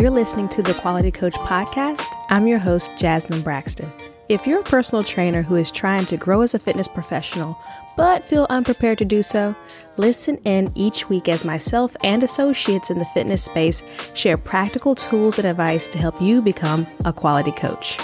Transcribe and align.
You're 0.00 0.08
listening 0.10 0.48
to 0.50 0.62
the 0.62 0.72
Quality 0.72 1.10
Coach 1.10 1.34
Podcast. 1.34 2.08
I'm 2.30 2.46
your 2.46 2.58
host, 2.58 2.90
Jasmine 2.96 3.42
Braxton. 3.42 3.92
If 4.30 4.46
you're 4.46 4.60
a 4.60 4.62
personal 4.62 5.04
trainer 5.04 5.42
who 5.42 5.56
is 5.56 5.70
trying 5.70 6.06
to 6.06 6.16
grow 6.16 6.40
as 6.40 6.54
a 6.54 6.58
fitness 6.58 6.88
professional 6.88 7.58
but 7.98 8.24
feel 8.24 8.46
unprepared 8.48 8.96
to 8.96 9.04
do 9.04 9.22
so, 9.22 9.54
listen 9.98 10.38
in 10.46 10.72
each 10.74 11.10
week 11.10 11.28
as 11.28 11.44
myself 11.44 11.94
and 12.02 12.22
associates 12.22 12.88
in 12.88 12.98
the 12.98 13.04
fitness 13.04 13.44
space 13.44 13.82
share 14.14 14.38
practical 14.38 14.94
tools 14.94 15.38
and 15.38 15.46
advice 15.46 15.86
to 15.90 15.98
help 15.98 16.18
you 16.18 16.40
become 16.40 16.86
a 17.04 17.12
quality 17.12 17.52
coach. 17.52 17.98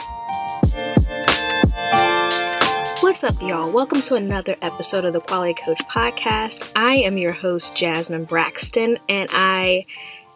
What's 3.01 3.25
up, 3.25 3.41
y'all? 3.41 3.73
Welcome 3.73 4.03
to 4.03 4.17
another 4.17 4.57
episode 4.61 5.07
of 5.07 5.15
the 5.15 5.21
Quality 5.21 5.55
Coach 5.65 5.81
Podcast. 5.89 6.71
I 6.77 6.97
am 6.97 7.17
your 7.17 7.33
host, 7.33 7.75
Jasmine 7.75 8.25
Braxton, 8.25 8.99
and 9.09 9.31
I 9.33 9.87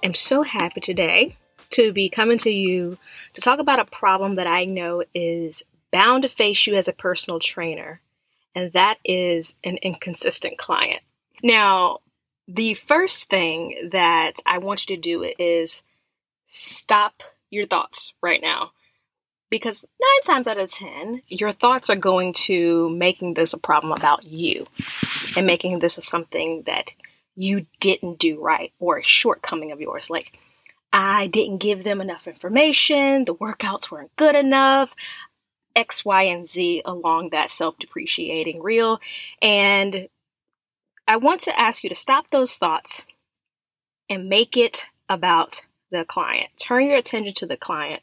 am 0.02 0.14
so 0.14 0.42
happy 0.42 0.80
today 0.80 1.36
to 1.70 1.92
be 1.92 2.08
coming 2.08 2.38
to 2.38 2.50
you 2.50 2.98
to 3.34 3.40
talk 3.40 3.58
about 3.58 3.78
a 3.78 3.84
problem 3.84 4.34
that 4.34 4.46
I 4.46 4.64
know 4.64 5.04
is 5.14 5.64
bound 5.92 6.22
to 6.22 6.28
face 6.28 6.66
you 6.66 6.74
as 6.74 6.88
a 6.88 6.92
personal 6.92 7.38
trainer, 7.38 8.00
and 8.54 8.72
that 8.72 8.98
is 9.04 9.56
an 9.64 9.78
inconsistent 9.82 10.58
client. 10.58 11.02
Now, 11.42 11.98
the 12.46 12.74
first 12.74 13.28
thing 13.28 13.90
that 13.92 14.34
I 14.44 14.58
want 14.58 14.88
you 14.88 14.96
to 14.96 15.00
do 15.00 15.32
is 15.38 15.82
stop 16.46 17.22
your 17.50 17.66
thoughts 17.66 18.12
right 18.22 18.40
now. 18.42 18.72
Because 19.50 19.84
nine 20.00 20.22
times 20.24 20.46
out 20.46 20.58
of 20.58 20.70
10, 20.70 21.22
your 21.26 21.50
thoughts 21.52 21.90
are 21.90 21.96
going 21.96 22.32
to 22.34 22.88
making 22.90 23.34
this 23.34 23.52
a 23.52 23.58
problem 23.58 23.92
about 23.92 24.24
you 24.24 24.66
and 25.36 25.44
making 25.44 25.80
this 25.80 25.98
a 25.98 26.02
something 26.02 26.62
that 26.66 26.90
you 27.34 27.66
didn't 27.80 28.20
do 28.20 28.40
right 28.40 28.72
or 28.78 28.98
a 28.98 29.02
shortcoming 29.02 29.72
of 29.72 29.80
yours. 29.80 30.08
Like, 30.08 30.38
I 30.92 31.28
didn't 31.28 31.58
give 31.58 31.84
them 31.84 32.00
enough 32.00 32.26
information, 32.26 33.24
the 33.24 33.34
workouts 33.34 33.90
weren't 33.90 34.14
good 34.16 34.34
enough, 34.34 34.94
X, 35.76 36.04
Y, 36.04 36.22
and 36.24 36.46
Z 36.46 36.82
along 36.84 37.30
that 37.30 37.50
self 37.50 37.78
depreciating 37.78 38.62
reel. 38.62 39.00
And 39.40 40.08
I 41.06 41.16
want 41.16 41.40
to 41.42 41.58
ask 41.58 41.82
you 41.82 41.88
to 41.88 41.94
stop 41.94 42.30
those 42.30 42.56
thoughts 42.56 43.02
and 44.08 44.28
make 44.28 44.56
it 44.56 44.86
about 45.08 45.64
the 45.90 46.04
client. 46.04 46.50
Turn 46.60 46.86
your 46.86 46.96
attention 46.96 47.34
to 47.34 47.46
the 47.46 47.56
client. 47.56 48.02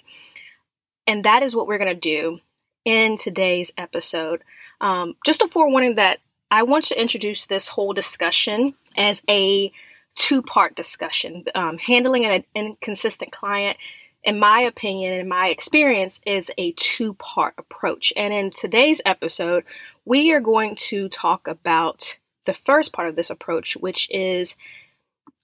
And 1.06 1.24
that 1.24 1.42
is 1.44 1.56
what 1.56 1.68
we're 1.68 1.78
going 1.78 1.94
to 1.94 2.00
do 2.00 2.40
in 2.86 3.18
today's 3.18 3.72
episode. 3.78 4.44
Um, 4.82 5.16
just 5.26 5.42
a 5.42 5.48
forewarning 5.48 5.96
that 5.96 6.20
I 6.50 6.64
want 6.64 6.86
to 6.86 7.00
introduce 7.00 7.46
this 7.46 7.68
whole 7.68 7.94
discussion 7.94 8.76
as 8.96 9.24
a 9.30 9.72
two 10.18 10.42
part 10.42 10.76
discussion. 10.76 11.46
Um, 11.56 11.78
handling 11.78 12.26
an 12.26 12.44
inconsistent 12.54 13.32
client, 13.32 13.78
in 14.24 14.40
my 14.40 14.60
opinion, 14.60 15.14
and 15.14 15.30
my 15.30 15.48
experience, 15.48 16.20
is 16.26 16.52
a 16.58 16.74
two 16.74 17.14
part 17.14 17.54
approach. 17.58 18.12
And 18.18 18.34
in 18.34 18.52
today's 18.52 19.00
episode, 19.06 19.64
we 20.04 20.34
are 20.34 20.42
going 20.42 20.76
to 20.76 21.08
talk 21.08 21.48
about 21.48 22.18
the 22.46 22.54
first 22.54 22.92
part 22.92 23.08
of 23.08 23.16
this 23.16 23.30
approach, 23.30 23.78
which 23.78 24.10
is 24.10 24.58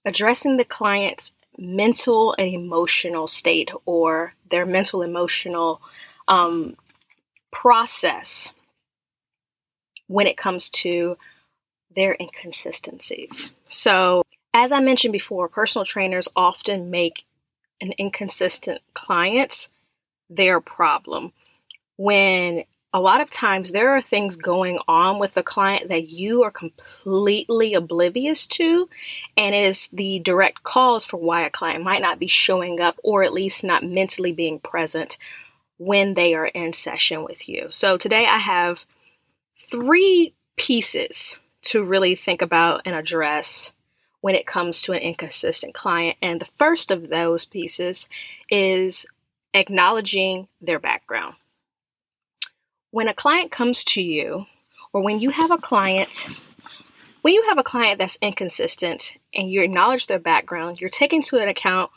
addressing 0.04 0.58
the 0.58 0.64
client's 0.64 1.34
mental 1.56 2.34
and 2.36 2.48
emotional 2.48 3.26
state 3.26 3.70
or 3.86 4.34
their 4.50 4.66
mental 4.66 5.02
emotional 5.02 5.80
um, 6.26 6.76
process 7.52 8.52
when 10.08 10.26
it 10.26 10.36
comes 10.36 10.68
to 10.68 11.16
their 11.94 12.16
inconsistencies. 12.18 13.50
So, 13.68 14.23
as 14.54 14.70
I 14.70 14.80
mentioned 14.80 15.12
before, 15.12 15.48
personal 15.48 15.84
trainers 15.84 16.28
often 16.36 16.90
make 16.90 17.24
an 17.80 17.92
inconsistent 17.98 18.80
client 18.94 19.68
their 20.30 20.60
problem 20.60 21.32
when 21.96 22.64
a 22.92 23.00
lot 23.00 23.20
of 23.20 23.28
times 23.28 23.72
there 23.72 23.90
are 23.90 24.00
things 24.00 24.36
going 24.36 24.78
on 24.86 25.18
with 25.18 25.34
the 25.34 25.42
client 25.42 25.88
that 25.88 26.08
you 26.08 26.44
are 26.44 26.52
completely 26.52 27.74
oblivious 27.74 28.46
to, 28.46 28.88
and 29.36 29.52
it 29.52 29.64
is 29.64 29.88
the 29.88 30.20
direct 30.20 30.62
cause 30.62 31.04
for 31.04 31.16
why 31.16 31.44
a 31.44 31.50
client 31.50 31.82
might 31.82 32.00
not 32.00 32.20
be 32.20 32.28
showing 32.28 32.80
up 32.80 32.96
or 33.02 33.24
at 33.24 33.32
least 33.32 33.64
not 33.64 33.82
mentally 33.82 34.30
being 34.30 34.60
present 34.60 35.18
when 35.78 36.14
they 36.14 36.34
are 36.34 36.46
in 36.46 36.72
session 36.72 37.24
with 37.24 37.48
you. 37.48 37.66
So 37.70 37.96
today 37.96 38.26
I 38.26 38.38
have 38.38 38.86
three 39.72 40.32
pieces 40.56 41.36
to 41.62 41.82
really 41.82 42.14
think 42.14 42.42
about 42.42 42.82
and 42.84 42.94
address 42.94 43.72
when 44.24 44.34
it 44.34 44.46
comes 44.46 44.80
to 44.80 44.92
an 44.92 45.00
inconsistent 45.00 45.74
client. 45.74 46.16
And 46.22 46.40
the 46.40 46.48
first 46.56 46.90
of 46.90 47.10
those 47.10 47.44
pieces 47.44 48.08
is 48.50 49.04
acknowledging 49.52 50.48
their 50.62 50.78
background. 50.78 51.34
When 52.90 53.06
a 53.06 53.12
client 53.12 53.52
comes 53.52 53.84
to 53.84 54.00
you, 54.02 54.46
or 54.94 55.02
when 55.02 55.20
you 55.20 55.28
have 55.28 55.50
a 55.50 55.58
client, 55.58 56.26
when 57.20 57.34
you 57.34 57.42
have 57.50 57.58
a 57.58 57.62
client 57.62 57.98
that's 57.98 58.16
inconsistent 58.22 59.18
and 59.34 59.50
you 59.50 59.60
acknowledge 59.60 60.06
their 60.06 60.18
background, 60.18 60.80
you're 60.80 60.88
taking 60.88 61.18
into 61.18 61.46
account 61.46 61.90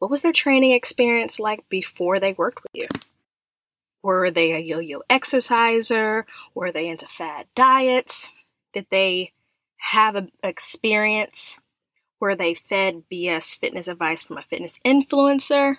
what 0.00 0.10
was 0.10 0.22
their 0.22 0.32
training 0.32 0.72
experience 0.72 1.38
like 1.38 1.68
before 1.68 2.18
they 2.18 2.32
worked 2.32 2.64
with 2.64 2.72
you? 2.74 2.88
Were 4.02 4.32
they 4.32 4.50
a 4.54 4.58
yo 4.58 4.80
yo 4.80 5.02
exerciser? 5.08 6.26
Were 6.52 6.72
they 6.72 6.88
into 6.88 7.06
fad 7.06 7.46
diets? 7.54 8.28
Did 8.72 8.86
they 8.90 9.30
have 9.80 10.14
an 10.14 10.30
experience 10.42 11.56
where 12.18 12.36
they 12.36 12.54
fed 12.54 13.02
BS 13.12 13.58
fitness 13.58 13.88
advice 13.88 14.22
from 14.22 14.38
a 14.38 14.42
fitness 14.42 14.78
influencer? 14.86 15.76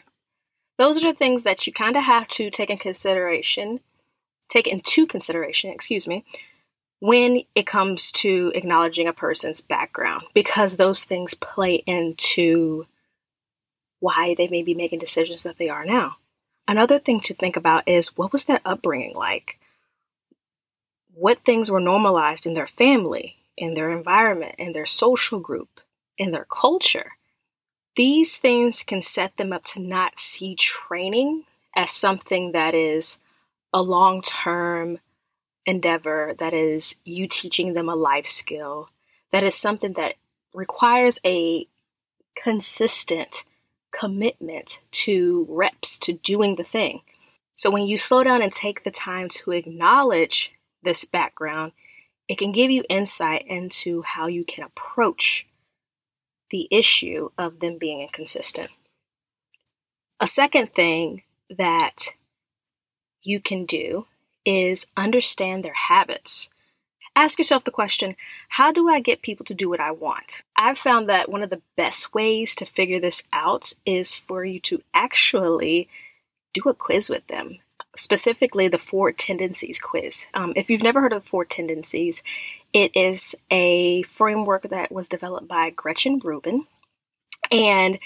Those 0.78 0.98
are 0.98 1.12
the 1.12 1.18
things 1.18 1.44
that 1.44 1.68
you 1.68 1.74
kind 1.74 1.96
of 1.96 2.04
have 2.04 2.28
to 2.30 2.50
take 2.50 2.70
in 2.70 2.78
consideration, 2.78 3.80
take 4.50 4.68
into 4.68 5.06
consideration, 5.06 5.70
excuse 5.70 6.08
me, 6.08 6.26
when 7.00 7.44
it 7.56 7.68
comes 7.68 8.12
to 8.12 8.52
acknowledging 8.56 9.08
a 9.08 9.14
person's 9.14 9.62
background, 9.62 10.24
because 10.34 10.78
those 10.78 11.04
things 11.04 11.34
play 11.34 11.84
into 11.86 12.86
why 14.00 14.36
they 14.38 14.48
may 14.48 14.64
be 14.64 14.74
making 14.74 15.00
decisions 15.00 15.44
that 15.44 15.58
they 15.58 15.70
are 15.70 15.86
now. 15.86 16.18
Another 16.68 17.00
thing 17.00 17.20
to 17.22 17.34
think 17.34 17.56
about 17.56 17.88
is 17.88 18.18
what 18.18 18.32
was 18.32 18.46
their 18.46 18.62
upbringing 18.66 19.16
like? 19.16 19.60
What 21.14 21.44
things 21.44 21.70
were 21.70 21.80
normalized 21.80 22.46
in 22.46 22.54
their 22.54 22.68
family, 22.68 23.36
in 23.58 23.74
their 23.74 23.90
environment, 23.90 24.56
in 24.58 24.74
their 24.74 24.86
social 24.86 25.40
group, 25.40 25.82
in 26.18 26.32
their 26.32 26.46
culture? 26.46 27.14
These 27.96 28.38
things 28.38 28.84
can 28.84 29.02
set 29.02 29.38
them 29.38 29.52
up 29.52 29.66
to 29.66 29.82
not 29.82 30.20
see 30.20 30.56
training 30.56 31.44
as 31.76 31.92
something 31.92 32.52
that 32.54 32.74
is 32.74 33.20
a 33.74 33.82
long 33.82 34.22
term 34.22 35.00
endeavor, 35.66 36.34
that 36.40 36.54
is 36.54 36.96
you 37.04 37.28
teaching 37.28 37.74
them 37.74 37.90
a 37.90 37.96
life 37.96 38.28
skill, 38.28 38.90
that 39.32 39.44
is 39.44 39.56
something 39.56 39.94
that 39.94 40.16
requires 40.54 41.20
a 41.26 41.68
consistent 42.36 43.44
commitment 43.92 44.80
to 44.92 45.46
reps, 45.50 46.00
to 46.00 46.14
doing 46.14 46.56
the 46.56 46.64
thing. 46.64 47.02
So 47.56 47.70
when 47.70 47.84
you 47.84 47.98
slow 47.98 48.24
down 48.24 48.42
and 48.42 48.52
take 48.52 48.84
the 48.84 48.92
time 48.92 49.30
to 49.30 49.52
acknowledge 49.52 50.54
this 50.84 51.06
background, 51.06 51.74
it 52.32 52.38
can 52.38 52.54
give 52.54 52.72
you 52.72 52.86
insight 52.88 53.46
into 53.46 54.04
how 54.04 54.28
you 54.28 54.46
can 54.46 54.64
approach 54.64 55.46
the 56.50 56.66
issue 56.72 57.30
of 57.38 57.60
them 57.60 57.78
being 57.78 58.00
inconsistent. 58.00 58.72
A 60.18 60.28
second 60.28 60.74
thing 60.74 61.24
that 61.50 62.08
you 63.22 63.42
can 63.42 63.66
do 63.66 64.06
is 64.46 64.88
understand 64.96 65.66
their 65.66 65.74
habits. 65.74 66.50
Ask 67.18 67.38
yourself 67.38 67.66
the 67.66 67.70
question 67.70 68.16
how 68.48 68.72
do 68.72 68.88
I 68.88 69.02
get 69.02 69.22
people 69.22 69.46
to 69.48 69.54
do 69.54 69.68
what 69.68 69.82
I 69.82 69.92
want? 69.92 70.42
I've 70.56 70.78
found 70.78 71.10
that 71.10 71.30
one 71.30 71.44
of 71.44 71.50
the 71.50 71.62
best 71.76 72.14
ways 72.14 72.56
to 72.56 72.66
figure 72.66 73.02
this 73.02 73.24
out 73.34 73.74
is 73.86 74.16
for 74.16 74.46
you 74.46 74.62
to 74.62 74.82
actually 74.94 75.90
do 76.54 76.62
a 76.66 76.74
quiz 76.74 77.10
with 77.10 77.28
them, 77.28 77.58
specifically 77.96 78.68
the 78.68 78.78
Four 78.78 79.12
Tendencies 79.12 79.80
quiz. 79.80 80.28
Um, 80.34 80.54
if 80.56 80.70
you've 80.70 80.84
never 80.84 81.02
heard 81.02 81.14
of 81.14 81.24
the 81.24 81.30
Four 81.30 81.46
Tendencies, 81.46 82.24
it 82.74 82.96
is 82.96 83.36
a 83.50 84.04
framework 84.04 84.70
that 84.70 84.92
was 84.92 85.08
developed 85.08 85.48
by 85.48 85.70
Gretchen 85.72 86.20
Rubin. 86.24 86.68
And 87.52 88.00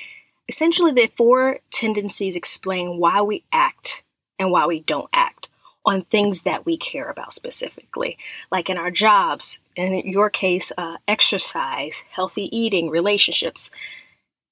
essentially, 0.47 0.91
the 0.91 1.11
four 1.15 1.59
tendencies 1.71 2.35
explain 2.35 2.97
why 2.97 3.21
we 3.21 3.43
act 3.51 4.03
and 4.39 4.51
why 4.51 4.65
we 4.65 4.79
don't 4.79 5.09
act 5.13 5.49
on 5.85 6.03
things 6.03 6.41
that 6.41 6.65
we 6.65 6.77
care 6.77 7.09
about 7.09 7.31
specifically, 7.31 8.17
like 8.51 8.69
in 8.69 8.77
our 8.77 8.89
jobs, 8.89 9.59
in 9.75 9.93
your 10.07 10.31
case, 10.31 10.71
uh, 10.77 10.97
exercise, 11.07 12.03
healthy 12.09 12.55
eating, 12.55 12.89
relationships, 12.89 13.69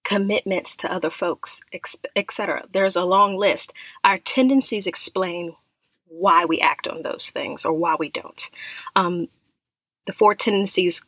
commitments 0.04 0.76
to 0.78 0.92
other 0.92 1.10
folks, 1.10 1.62
etc. 2.16 2.66
There's 2.72 2.96
a 2.96 3.04
long 3.04 3.38
list. 3.38 3.74
Our 4.04 4.18
tendencies 4.18 4.88
explain 4.88 5.56
why 6.08 6.46
we 6.46 6.60
act 6.60 6.88
on 6.88 7.02
those 7.02 7.30
things 7.30 7.66
or 7.66 7.74
why 7.74 7.96
we 7.98 8.10
don't. 8.10 8.50
Um, 8.96 9.28
the 10.06 10.14
four 10.14 10.36
tendencies 10.36 11.04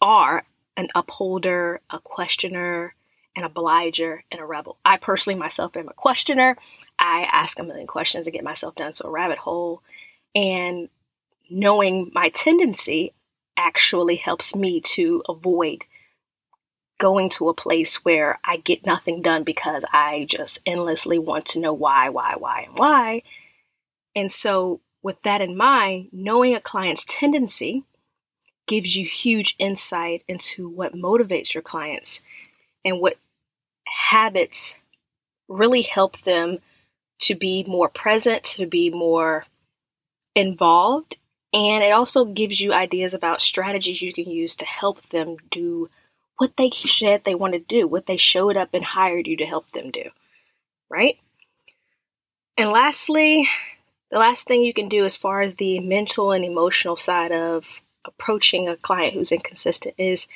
are 0.00 0.44
an 0.76 0.88
upholder, 0.94 1.80
a 1.90 1.98
questioner, 2.00 2.94
an 3.36 3.44
obliger, 3.44 4.24
and 4.30 4.40
a 4.40 4.44
rebel. 4.44 4.78
I 4.84 4.96
personally 4.96 5.38
myself 5.38 5.76
am 5.76 5.88
a 5.88 5.94
questioner. 5.94 6.56
I 6.98 7.26
ask 7.30 7.58
a 7.58 7.62
million 7.62 7.86
questions 7.86 8.26
to 8.26 8.30
get 8.30 8.44
myself 8.44 8.74
down 8.74 8.92
to 8.94 9.06
a 9.06 9.10
rabbit 9.10 9.38
hole. 9.38 9.82
And 10.34 10.88
knowing 11.50 12.10
my 12.14 12.30
tendency 12.30 13.14
actually 13.56 14.16
helps 14.16 14.56
me 14.56 14.80
to 14.80 15.22
avoid 15.28 15.84
going 17.02 17.28
to 17.28 17.48
a 17.48 17.54
place 17.54 18.04
where 18.04 18.38
I 18.44 18.58
get 18.58 18.86
nothing 18.86 19.22
done 19.22 19.42
because 19.42 19.84
I 19.92 20.24
just 20.30 20.60
endlessly 20.64 21.18
want 21.18 21.46
to 21.46 21.58
know 21.58 21.72
why, 21.72 22.08
why, 22.08 22.36
why, 22.38 22.66
and 22.68 22.78
why. 22.78 23.22
And 24.14 24.30
so, 24.30 24.80
with 25.02 25.20
that 25.22 25.40
in 25.40 25.56
mind, 25.56 26.10
knowing 26.12 26.54
a 26.54 26.60
client's 26.60 27.04
tendency 27.04 27.82
gives 28.68 28.94
you 28.94 29.04
huge 29.04 29.56
insight 29.58 30.22
into 30.28 30.68
what 30.68 30.94
motivates 30.94 31.54
your 31.54 31.62
clients 31.62 32.22
and 32.84 33.00
what 33.00 33.16
habits 33.88 34.76
really 35.48 35.82
help 35.82 36.22
them 36.22 36.58
to 37.22 37.34
be 37.34 37.64
more 37.64 37.88
present, 37.88 38.44
to 38.44 38.64
be 38.64 38.90
more 38.90 39.44
involved. 40.36 41.18
And 41.52 41.82
it 41.82 41.90
also 41.90 42.26
gives 42.26 42.60
you 42.60 42.72
ideas 42.72 43.12
about 43.12 43.42
strategies 43.42 44.02
you 44.02 44.12
can 44.12 44.30
use 44.30 44.54
to 44.54 44.64
help 44.64 45.02
them 45.08 45.36
do 45.50 45.90
what 46.42 46.56
they 46.56 46.70
said 46.70 47.22
they 47.22 47.36
want 47.36 47.52
to 47.52 47.60
do, 47.60 47.86
what 47.86 48.06
they 48.06 48.16
showed 48.16 48.56
up 48.56 48.70
and 48.74 48.84
hired 48.84 49.28
you 49.28 49.36
to 49.36 49.46
help 49.46 49.70
them 49.70 49.92
do. 49.92 50.10
Right? 50.90 51.18
And 52.56 52.70
lastly, 52.70 53.48
the 54.10 54.18
last 54.18 54.48
thing 54.48 54.62
you 54.62 54.74
can 54.74 54.88
do 54.88 55.04
as 55.04 55.16
far 55.16 55.42
as 55.42 55.54
the 55.54 55.78
mental 55.78 56.32
and 56.32 56.44
emotional 56.44 56.96
side 56.96 57.30
of 57.30 57.80
approaching 58.04 58.68
a 58.68 58.76
client 58.76 59.14
who's 59.14 59.30
inconsistent 59.30 59.94
is 59.96 60.26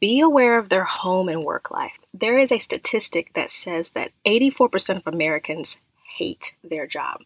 be 0.00 0.20
aware 0.20 0.56
of 0.56 0.70
their 0.70 0.84
home 0.84 1.28
and 1.28 1.44
work 1.44 1.70
life. 1.70 1.98
There 2.14 2.38
is 2.38 2.52
a 2.52 2.58
statistic 2.58 3.34
that 3.34 3.50
says 3.50 3.90
that 3.90 4.12
84% 4.26 4.96
of 4.96 5.12
Americans 5.12 5.78
hate 6.16 6.54
their 6.64 6.86
job. 6.86 7.20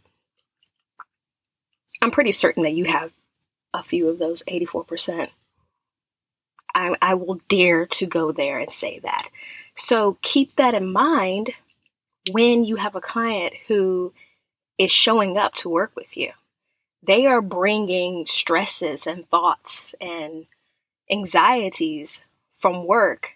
I'm 2.03 2.11
pretty 2.11 2.33
certain 2.33 2.65
that 2.65 2.75
you 2.75 2.87
have 2.87 3.13
a 3.73 3.85
few 3.85 4.09
of 4.09 4.19
those 4.19 4.43
84%. 4.51 5.29
I, 6.75 6.95
I 7.01 7.15
will 7.15 7.41
dare 7.49 7.87
to 7.87 8.07
go 8.07 8.33
there 8.33 8.59
and 8.59 8.73
say 8.73 8.99
that. 9.01 9.29
So 9.75 10.19
keep 10.23 10.57
that 10.57 10.75
in 10.75 10.93
mind 10.93 11.51
when 12.31 12.65
you 12.65 12.77
have 12.77 12.95
a 12.95 13.01
client 13.01 13.55
who 13.69 14.13
is 14.79 14.91
showing 14.91 15.37
up 15.37 15.55
to 15.55 15.69
work 15.69 15.93
with 15.95 16.17
you. 16.17 16.33
They 17.03 17.27
are 17.27 17.43
bringing 17.43 18.25
stresses 18.27 19.07
and 19.07 19.29
thoughts 19.29 19.95
and 20.01 20.47
anxieties 21.11 22.25
from 22.57 22.87
work 22.87 23.33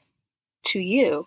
to 0.64 0.81
you 0.81 1.26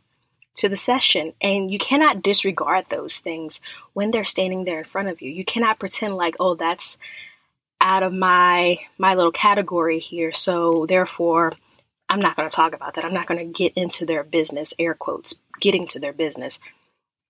to 0.55 0.67
the 0.67 0.75
session 0.75 1.33
and 1.41 1.71
you 1.71 1.79
cannot 1.79 2.21
disregard 2.21 2.85
those 2.89 3.19
things 3.19 3.61
when 3.93 4.11
they're 4.11 4.25
standing 4.25 4.65
there 4.65 4.79
in 4.79 4.83
front 4.83 5.07
of 5.07 5.21
you 5.21 5.29
you 5.29 5.45
cannot 5.45 5.79
pretend 5.79 6.15
like 6.15 6.35
oh 6.39 6.55
that's 6.55 6.97
out 7.79 8.03
of 8.03 8.11
my 8.11 8.77
my 8.97 9.15
little 9.15 9.31
category 9.31 9.97
here 9.97 10.33
so 10.33 10.85
therefore 10.87 11.53
i'm 12.11 12.19
not 12.19 12.35
going 12.35 12.49
to 12.49 12.55
talk 12.55 12.73
about 12.73 12.93
that. 12.93 13.05
I'm 13.05 13.13
not 13.13 13.27
going 13.27 13.39
to 13.39 13.57
get 13.57 13.73
into 13.75 14.05
their 14.05 14.23
business 14.23 14.73
air 14.77 14.93
quotes 14.93 15.35
getting 15.59 15.87
to 15.87 15.99
their 15.99 16.13
business 16.13 16.59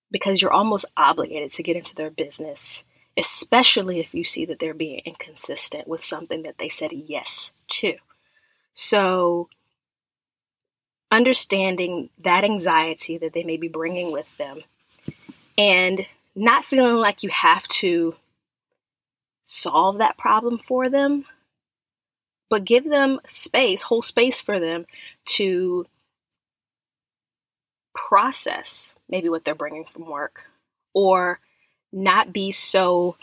because 0.09 0.41
you're 0.41 0.51
almost 0.51 0.85
obligated 0.97 1.51
to 1.51 1.63
get 1.63 1.77
into 1.77 1.95
their 1.95 2.09
business 2.09 2.83
especially 3.17 3.99
if 3.99 4.13
you 4.13 4.23
see 4.23 4.45
that 4.45 4.59
they're 4.59 4.73
being 4.73 5.01
inconsistent 5.05 5.87
with 5.87 6.03
something 6.03 6.43
that 6.43 6.57
they 6.57 6.69
said 6.69 6.91
yes 6.93 7.51
to. 7.67 7.95
So 8.73 9.49
understanding 11.11 12.09
that 12.19 12.43
anxiety 12.43 13.17
that 13.17 13.33
they 13.33 13.43
may 13.43 13.57
be 13.57 13.67
bringing 13.67 14.11
with 14.11 14.37
them 14.37 14.61
and 15.57 16.05
not 16.35 16.63
feeling 16.63 16.95
like 16.95 17.23
you 17.23 17.29
have 17.29 17.67
to 17.67 18.15
solve 19.43 19.97
that 19.97 20.17
problem 20.17 20.57
for 20.57 20.87
them, 20.87 21.25
but 22.51 22.65
give 22.65 22.83
them 22.83 23.21
space, 23.25 23.83
whole 23.83 24.01
space 24.01 24.41
for 24.41 24.59
them 24.59 24.85
to 25.25 25.87
process 27.95 28.93
maybe 29.09 29.29
what 29.29 29.45
they're 29.45 29.55
bringing 29.55 29.85
from 29.85 30.05
work 30.05 30.47
or 30.93 31.39
not 31.93 32.33
be 32.33 32.51
so, 32.51 33.15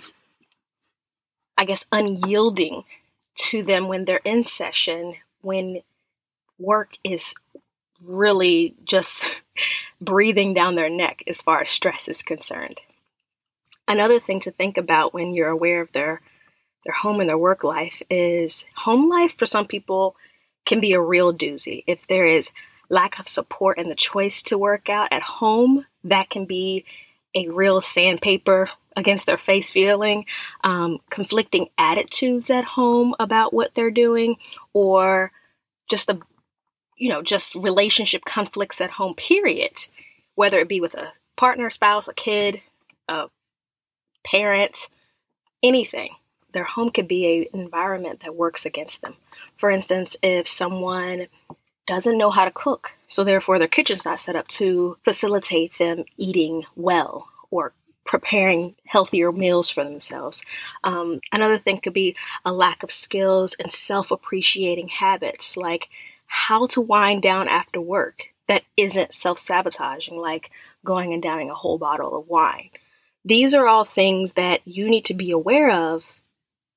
I 1.58 1.66
guess, 1.66 1.84
unyielding 1.92 2.84
to 3.34 3.62
them 3.62 3.86
when 3.86 4.06
they're 4.06 4.22
in 4.24 4.44
session, 4.44 5.16
when 5.42 5.82
work 6.58 6.96
is 7.04 7.34
really 8.02 8.74
just 8.82 9.30
breathing 10.00 10.54
down 10.54 10.74
their 10.74 10.88
neck 10.88 11.22
as 11.26 11.42
far 11.42 11.60
as 11.60 11.68
stress 11.68 12.08
is 12.08 12.22
concerned. 12.22 12.80
Another 13.86 14.20
thing 14.20 14.40
to 14.40 14.50
think 14.50 14.78
about 14.78 15.12
when 15.12 15.34
you're 15.34 15.48
aware 15.48 15.82
of 15.82 15.92
their 15.92 16.22
their 16.88 16.94
home 16.94 17.20
and 17.20 17.28
their 17.28 17.36
work 17.36 17.64
life 17.64 18.00
is 18.08 18.64
home 18.74 19.10
life 19.10 19.36
for 19.36 19.44
some 19.44 19.66
people 19.66 20.16
can 20.64 20.80
be 20.80 20.94
a 20.94 21.00
real 21.00 21.34
doozy. 21.34 21.84
If 21.86 22.06
there 22.06 22.24
is 22.24 22.50
lack 22.88 23.18
of 23.18 23.28
support 23.28 23.78
and 23.78 23.90
the 23.90 23.94
choice 23.94 24.42
to 24.44 24.56
work 24.56 24.88
out 24.88 25.12
at 25.12 25.20
home, 25.20 25.84
that 26.04 26.30
can 26.30 26.46
be 26.46 26.86
a 27.34 27.48
real 27.48 27.82
sandpaper 27.82 28.70
against 28.96 29.26
their 29.26 29.36
face 29.36 29.68
feeling, 29.68 30.24
um, 30.64 30.98
conflicting 31.10 31.68
attitudes 31.76 32.48
at 32.48 32.64
home 32.64 33.14
about 33.20 33.52
what 33.52 33.74
they're 33.74 33.90
doing, 33.90 34.36
or 34.72 35.30
just 35.90 36.08
a 36.08 36.18
you 36.96 37.10
know, 37.10 37.22
just 37.22 37.54
relationship 37.54 38.24
conflicts 38.24 38.80
at 38.80 38.92
home, 38.92 39.14
period, 39.14 39.86
whether 40.36 40.58
it 40.58 40.68
be 40.68 40.80
with 40.80 40.94
a 40.94 41.12
partner, 41.36 41.68
spouse, 41.68 42.08
a 42.08 42.14
kid, 42.14 42.62
a 43.08 43.26
parent, 44.26 44.88
anything. 45.62 46.10
Their 46.58 46.64
home 46.64 46.90
could 46.90 47.06
be 47.06 47.46
an 47.52 47.60
environment 47.60 48.22
that 48.24 48.34
works 48.34 48.66
against 48.66 49.00
them. 49.00 49.14
For 49.56 49.70
instance, 49.70 50.16
if 50.24 50.48
someone 50.48 51.28
doesn't 51.86 52.18
know 52.18 52.32
how 52.32 52.44
to 52.46 52.50
cook, 52.50 52.90
so 53.06 53.22
therefore 53.22 53.60
their 53.60 53.68
kitchen's 53.68 54.04
not 54.04 54.18
set 54.18 54.34
up 54.34 54.48
to 54.48 54.96
facilitate 55.04 55.78
them 55.78 56.04
eating 56.16 56.64
well 56.74 57.28
or 57.52 57.74
preparing 58.04 58.74
healthier 58.84 59.30
meals 59.30 59.70
for 59.70 59.84
themselves. 59.84 60.44
Um, 60.82 61.20
another 61.30 61.58
thing 61.58 61.80
could 61.80 61.92
be 61.92 62.16
a 62.44 62.50
lack 62.50 62.82
of 62.82 62.90
skills 62.90 63.54
and 63.60 63.72
self 63.72 64.10
appreciating 64.10 64.88
habits 64.88 65.56
like 65.56 65.88
how 66.26 66.66
to 66.66 66.80
wind 66.80 67.22
down 67.22 67.46
after 67.46 67.80
work 67.80 68.34
that 68.48 68.64
isn't 68.76 69.14
self 69.14 69.38
sabotaging, 69.38 70.16
like 70.18 70.50
going 70.84 71.12
and 71.12 71.22
downing 71.22 71.50
a 71.50 71.54
whole 71.54 71.78
bottle 71.78 72.18
of 72.18 72.26
wine. 72.26 72.70
These 73.24 73.54
are 73.54 73.68
all 73.68 73.84
things 73.84 74.32
that 74.32 74.66
you 74.66 74.90
need 74.90 75.04
to 75.04 75.14
be 75.14 75.30
aware 75.30 75.70
of 75.70 76.17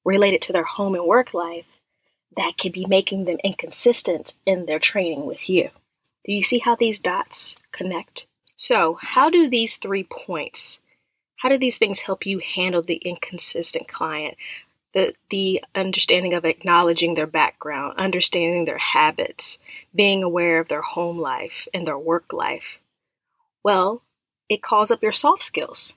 related 0.03 0.41
to 0.43 0.53
their 0.53 0.63
home 0.63 0.95
and 0.95 1.05
work 1.05 1.33
life 1.33 1.65
that 2.37 2.57
could 2.57 2.71
be 2.71 2.85
making 2.85 3.25
them 3.25 3.37
inconsistent 3.43 4.35
in 4.45 4.65
their 4.65 4.79
training 4.79 5.25
with 5.25 5.49
you. 5.49 5.69
Do 6.25 6.31
you 6.31 6.43
see 6.43 6.59
how 6.59 6.75
these 6.75 6.99
dots 6.99 7.55
connect? 7.71 8.27
So, 8.55 8.97
how 9.01 9.29
do 9.29 9.49
these 9.49 9.77
three 9.77 10.03
points, 10.03 10.81
how 11.37 11.49
do 11.49 11.57
these 11.57 11.77
things 11.77 12.01
help 12.01 12.25
you 12.25 12.39
handle 12.39 12.81
the 12.81 13.01
inconsistent 13.03 13.87
client? 13.87 14.37
the 14.93 15.13
the 15.29 15.63
understanding 15.75 16.33
of 16.33 16.45
acknowledging 16.45 17.13
their 17.13 17.27
background, 17.27 17.97
understanding 17.97 18.65
their 18.65 18.77
habits, 18.77 19.59
being 19.93 20.23
aware 20.23 20.59
of 20.59 20.67
their 20.67 20.81
home 20.81 21.19
life 21.19 21.67
and 21.73 21.85
their 21.85 21.97
work 21.97 22.33
life. 22.33 22.79
Well, 23.63 24.03
it 24.49 24.61
calls 24.61 24.91
up 24.91 25.01
your 25.01 25.13
soft 25.13 25.41
skills, 25.41 25.93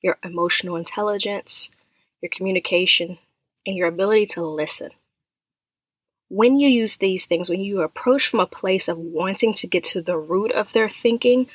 your 0.00 0.18
emotional 0.22 0.76
intelligence, 0.76 1.70
your 2.20 2.30
communication, 2.30 3.18
and 3.66 3.76
your 3.76 3.88
ability 3.88 4.26
to 4.26 4.44
listen. 4.44 4.90
When 6.28 6.58
you 6.58 6.68
use 6.68 6.96
these 6.96 7.26
things, 7.26 7.48
when 7.48 7.60
you 7.60 7.80
approach 7.80 8.28
from 8.28 8.40
a 8.40 8.46
place 8.46 8.88
of 8.88 8.98
wanting 8.98 9.54
to 9.54 9.66
get 9.66 9.84
to 9.84 10.02
the 10.02 10.18
root 10.18 10.52
of 10.52 10.72
their 10.72 10.88
thinking, 10.88 11.48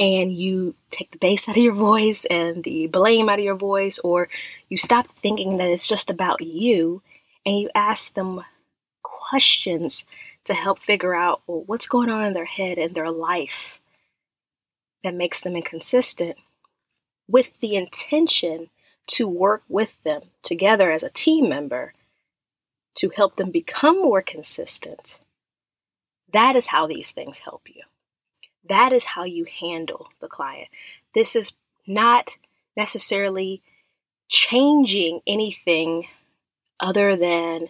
and 0.00 0.34
you 0.34 0.74
take 0.90 1.10
the 1.12 1.18
bass 1.18 1.48
out 1.48 1.56
of 1.56 1.62
your 1.62 1.74
voice 1.74 2.24
and 2.26 2.64
the 2.64 2.86
blame 2.86 3.28
out 3.28 3.38
of 3.38 3.44
your 3.44 3.56
voice, 3.56 3.98
or 4.00 4.28
you 4.68 4.78
stop 4.78 5.08
thinking 5.22 5.56
that 5.58 5.68
it's 5.68 5.86
just 5.86 6.10
about 6.10 6.40
you 6.40 7.02
and 7.46 7.58
you 7.58 7.70
ask 7.74 8.14
them 8.14 8.42
questions 9.02 10.04
to 10.44 10.54
help 10.54 10.78
figure 10.78 11.14
out 11.14 11.42
well, 11.46 11.62
what's 11.66 11.86
going 11.86 12.10
on 12.10 12.24
in 12.24 12.32
their 12.32 12.44
head 12.44 12.78
and 12.78 12.94
their 12.94 13.10
life 13.10 13.80
that 15.02 15.14
makes 15.14 15.40
them 15.40 15.56
inconsistent 15.56 16.36
with 17.28 17.52
the 17.60 17.74
intention 17.74 18.68
to 19.06 19.28
work 19.28 19.62
with 19.68 20.02
them 20.02 20.22
together 20.42 20.90
as 20.90 21.02
a 21.02 21.10
team 21.10 21.48
member 21.48 21.92
to 22.96 23.10
help 23.10 23.36
them 23.36 23.50
become 23.50 24.00
more 24.00 24.22
consistent. 24.22 25.18
That 26.32 26.56
is 26.56 26.66
how 26.66 26.86
these 26.86 27.12
things 27.12 27.38
help 27.38 27.62
you. 27.68 27.82
That 28.68 28.92
is 28.92 29.04
how 29.04 29.24
you 29.24 29.44
handle 29.60 30.08
the 30.20 30.28
client. 30.28 30.68
This 31.14 31.36
is 31.36 31.52
not 31.86 32.36
necessarily 32.76 33.62
changing 34.28 35.20
anything 35.26 36.06
other 36.80 37.16
than 37.16 37.68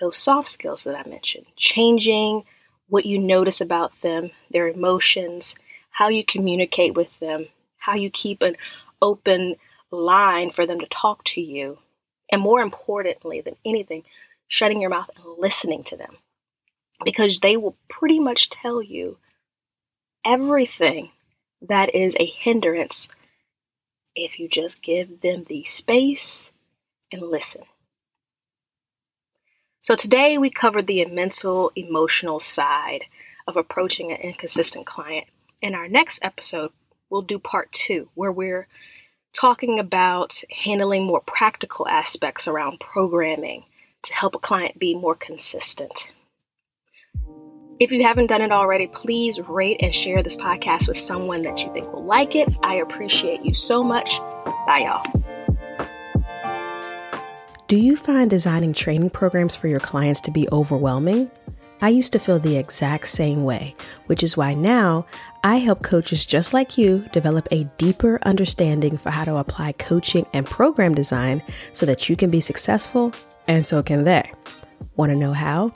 those 0.00 0.16
soft 0.16 0.48
skills 0.48 0.84
that 0.84 0.96
I 0.96 1.08
mentioned, 1.08 1.46
changing 1.56 2.44
what 2.88 3.06
you 3.06 3.18
notice 3.18 3.60
about 3.60 3.92
them, 4.02 4.30
their 4.50 4.68
emotions, 4.68 5.54
how 5.90 6.08
you 6.08 6.24
communicate 6.24 6.94
with 6.94 7.08
them, 7.20 7.46
how 7.76 7.94
you 7.94 8.10
keep 8.10 8.42
an 8.42 8.56
open 9.00 9.56
line 9.96 10.50
for 10.50 10.66
them 10.66 10.80
to 10.80 10.86
talk 10.86 11.24
to 11.24 11.40
you, 11.40 11.78
and 12.30 12.40
more 12.40 12.60
importantly 12.60 13.40
than 13.40 13.56
anything, 13.64 14.04
shutting 14.48 14.80
your 14.80 14.90
mouth 14.90 15.10
and 15.16 15.24
listening 15.38 15.84
to 15.84 15.96
them. 15.96 16.16
Because 17.04 17.40
they 17.40 17.56
will 17.56 17.76
pretty 17.88 18.18
much 18.18 18.50
tell 18.50 18.82
you 18.82 19.18
everything 20.24 21.10
that 21.60 21.94
is 21.94 22.16
a 22.18 22.26
hindrance 22.26 23.08
if 24.14 24.38
you 24.38 24.48
just 24.48 24.82
give 24.82 25.20
them 25.20 25.44
the 25.48 25.64
space 25.64 26.52
and 27.10 27.22
listen. 27.22 27.62
So, 29.82 29.96
today 29.96 30.38
we 30.38 30.50
covered 30.50 30.86
the 30.86 31.04
mental, 31.06 31.72
emotional 31.74 32.38
side 32.38 33.06
of 33.48 33.56
approaching 33.56 34.12
an 34.12 34.18
inconsistent 34.18 34.86
client. 34.86 35.26
In 35.60 35.74
our 35.74 35.88
next 35.88 36.20
episode, 36.22 36.70
we'll 37.10 37.22
do 37.22 37.38
part 37.38 37.72
two, 37.72 38.08
where 38.14 38.30
we're 38.30 38.68
talking 39.32 39.78
about 39.78 40.42
handling 40.50 41.04
more 41.04 41.20
practical 41.20 41.88
aspects 41.88 42.46
around 42.46 42.80
programming 42.80 43.64
to 44.02 44.14
help 44.14 44.34
a 44.34 44.38
client 44.38 44.78
be 44.78 44.94
more 44.94 45.14
consistent. 45.14 46.08
If 47.80 47.90
you 47.90 48.02
haven't 48.02 48.28
done 48.28 48.42
it 48.42 48.52
already, 48.52 48.86
please 48.86 49.40
rate 49.40 49.78
and 49.80 49.94
share 49.94 50.22
this 50.22 50.36
podcast 50.36 50.88
with 50.88 50.98
someone 50.98 51.42
that 51.42 51.62
you 51.62 51.72
think 51.72 51.92
will 51.92 52.04
like 52.04 52.36
it. 52.36 52.48
I 52.62 52.76
appreciate 52.76 53.42
you 53.42 53.54
so 53.54 53.82
much. 53.82 54.18
Bye, 54.66 54.84
y'all. 54.86 55.22
Do 57.66 57.76
you 57.76 57.96
find 57.96 58.28
designing 58.28 58.74
training 58.74 59.10
programs 59.10 59.56
for 59.56 59.66
your 59.66 59.80
clients 59.80 60.20
to 60.22 60.30
be 60.30 60.46
overwhelming? 60.52 61.30
I 61.82 61.88
used 61.88 62.12
to 62.12 62.20
feel 62.20 62.38
the 62.38 62.56
exact 62.56 63.08
same 63.08 63.42
way, 63.42 63.74
which 64.06 64.22
is 64.22 64.36
why 64.36 64.54
now 64.54 65.04
I 65.42 65.56
help 65.56 65.82
coaches 65.82 66.24
just 66.24 66.54
like 66.54 66.78
you 66.78 67.08
develop 67.10 67.48
a 67.50 67.64
deeper 67.76 68.20
understanding 68.22 68.96
for 68.96 69.10
how 69.10 69.24
to 69.24 69.38
apply 69.38 69.72
coaching 69.72 70.24
and 70.32 70.46
program 70.46 70.94
design 70.94 71.42
so 71.72 71.84
that 71.86 72.08
you 72.08 72.14
can 72.14 72.30
be 72.30 72.40
successful 72.40 73.12
and 73.48 73.66
so 73.66 73.82
can 73.82 74.04
they. 74.04 74.30
Want 74.94 75.10
to 75.10 75.16
know 75.16 75.32
how? 75.32 75.72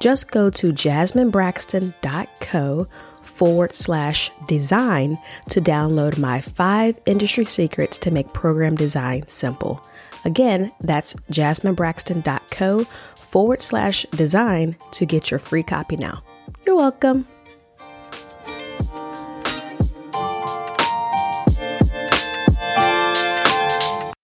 Just 0.00 0.30
go 0.30 0.50
to 0.50 0.70
jasminebraxton.co 0.70 2.88
forward 3.22 3.74
slash 3.74 4.30
design 4.46 5.16
to 5.48 5.62
download 5.62 6.18
my 6.18 6.42
five 6.42 7.00
industry 7.06 7.46
secrets 7.46 7.98
to 8.00 8.10
make 8.10 8.34
program 8.34 8.76
design 8.76 9.26
simple. 9.28 9.82
Again, 10.24 10.72
that's 10.80 11.14
jasminebraxton.co 11.30 12.86
forward 13.28 13.60
slash 13.60 14.06
design 14.12 14.76
to 14.92 15.04
get 15.04 15.30
your 15.30 15.38
free 15.38 15.62
copy 15.62 15.96
now. 15.96 16.22
You're 16.66 16.76
welcome. 16.76 17.26